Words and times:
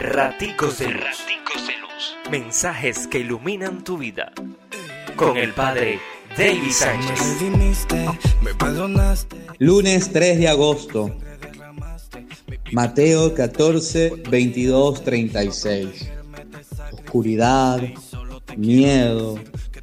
Raticos 0.00 0.78
de 0.78 0.88
Luz. 0.88 1.26
Mensajes 2.30 3.06
que 3.06 3.18
iluminan 3.18 3.84
tu 3.84 3.98
vida. 3.98 4.32
Con 5.14 5.36
el 5.36 5.52
Padre 5.52 5.98
David 6.38 6.70
Sánchez. 6.70 7.20
Lunes 9.58 10.10
3 10.10 10.38
de 10.38 10.48
agosto. 10.48 11.14
Mateo 12.72 13.34
14, 13.34 14.22
22, 14.30 15.04
36. 15.04 16.10
Oscuridad, 16.92 17.82
miedo, 18.56 19.38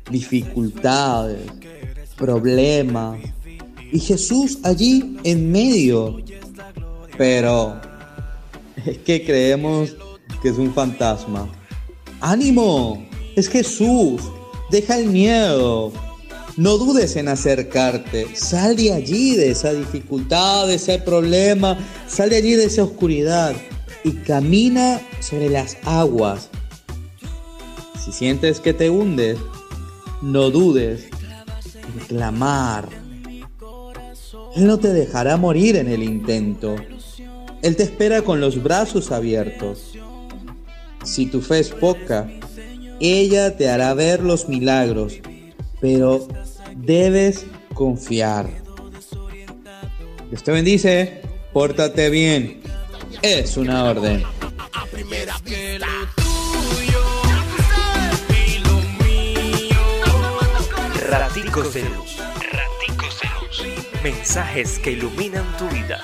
dificultades, 0.09 1.41
problemas. 2.17 3.19
Y 3.91 3.99
Jesús 3.99 4.57
allí 4.63 5.19
en 5.23 5.51
medio. 5.51 6.17
Pero 7.19 7.79
es 8.83 8.97
que 8.97 9.23
creemos 9.23 9.95
que 10.41 10.49
es 10.49 10.57
un 10.57 10.73
fantasma. 10.73 11.47
¡Ánimo! 12.21 13.05
Es 13.35 13.49
Jesús. 13.49 14.21
Deja 14.71 14.97
el 14.97 15.09
miedo. 15.09 15.91
No 16.57 16.77
dudes 16.77 17.15
en 17.15 17.27
acercarte. 17.27 18.35
Sal 18.35 18.75
de 18.75 18.91
allí, 18.91 19.35
de 19.35 19.51
esa 19.51 19.73
dificultad, 19.73 20.67
de 20.67 20.75
ese 20.75 20.97
problema. 20.97 21.77
Sal 22.07 22.31
de 22.31 22.37
allí, 22.37 22.53
de 22.55 22.65
esa 22.65 22.83
oscuridad. 22.83 23.55
Y 24.03 24.11
camina 24.11 24.99
sobre 25.19 25.49
las 25.49 25.77
aguas. 25.85 26.49
Si 28.03 28.11
sientes 28.11 28.59
que 28.59 28.73
te 28.73 28.89
hundes, 28.89 29.37
no 30.21 30.49
dudes 30.49 31.05
en 31.73 32.05
clamar. 32.07 32.89
Él 34.55 34.65
no 34.65 34.79
te 34.79 34.91
dejará 34.93 35.37
morir 35.37 35.75
en 35.75 35.87
el 35.87 36.01
intento. 36.01 36.75
Él 37.61 37.75
te 37.75 37.83
espera 37.83 38.23
con 38.23 38.41
los 38.41 38.63
brazos 38.63 39.11
abiertos. 39.11 39.93
Si 41.07 41.25
tu 41.25 41.41
fe 41.41 41.59
es 41.59 41.69
poca, 41.69 42.29
ella 42.99 43.55
te 43.55 43.69
hará 43.69 43.93
ver 43.93 44.21
los 44.21 44.49
milagros, 44.49 45.19
pero 45.79 46.27
debes 46.75 47.45
confiar. 47.73 48.49
Dios 50.29 50.43
te 50.43 50.51
bendice, 50.51 51.21
pórtate 51.53 52.09
bien. 52.09 52.61
Es 53.21 53.55
una 53.55 53.85
orden. 53.85 54.23
Raticos 61.09 61.73
de 61.73 61.83
Luz. 61.83 62.17
Mensajes 64.03 64.77
que 64.79 64.91
iluminan 64.91 65.45
tu 65.57 65.67
vida. 65.69 66.01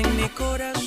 en 0.00 0.16
mi 0.16 0.28
corazón. 0.30 0.79